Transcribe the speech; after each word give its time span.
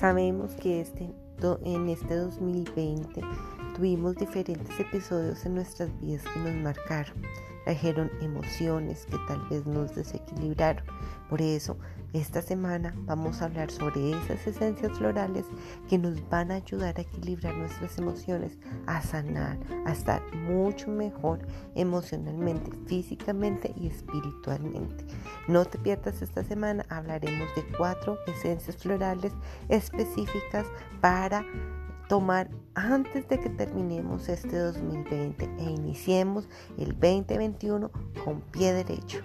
Sabemos 0.00 0.54
que 0.54 0.80
este, 0.80 1.10
en 1.62 1.88
este 1.90 2.16
2020 2.16 3.20
tuvimos 3.76 4.16
diferentes 4.16 4.80
episodios 4.80 5.44
en 5.44 5.56
nuestras 5.56 5.90
vidas 6.00 6.22
que 6.22 6.40
nos 6.40 6.54
marcaron, 6.54 7.20
trajeron 7.66 8.10
emociones 8.22 9.04
que 9.04 9.18
tal 9.28 9.46
vez 9.50 9.66
nos 9.66 9.94
desequilibraron. 9.94 10.86
Por 11.30 11.40
eso, 11.40 11.78
esta 12.12 12.42
semana 12.42 12.92
vamos 13.02 13.40
a 13.40 13.44
hablar 13.44 13.70
sobre 13.70 14.10
esas 14.10 14.44
esencias 14.44 14.98
florales 14.98 15.44
que 15.88 15.96
nos 15.96 16.28
van 16.28 16.50
a 16.50 16.56
ayudar 16.56 16.98
a 16.98 17.02
equilibrar 17.02 17.54
nuestras 17.54 17.96
emociones, 17.98 18.58
a 18.86 19.00
sanar, 19.00 19.56
a 19.86 19.92
estar 19.92 20.20
mucho 20.34 20.90
mejor 20.90 21.38
emocionalmente, 21.76 22.72
físicamente 22.86 23.72
y 23.76 23.86
espiritualmente. 23.86 25.04
No 25.46 25.64
te 25.64 25.78
pierdas 25.78 26.20
esta 26.20 26.42
semana, 26.42 26.84
hablaremos 26.88 27.48
de 27.54 27.62
cuatro 27.78 28.18
esencias 28.26 28.76
florales 28.76 29.32
específicas 29.68 30.66
para 31.00 31.44
tomar 32.08 32.50
antes 32.74 33.28
de 33.28 33.38
que 33.38 33.50
terminemos 33.50 34.28
este 34.28 34.58
2020 34.58 35.48
e 35.58 35.62
iniciemos 35.62 36.48
el 36.76 36.88
2021 36.98 37.88
con 38.24 38.40
pie 38.50 38.72
derecho. 38.72 39.22